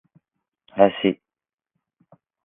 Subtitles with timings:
[0.75, 1.19] 林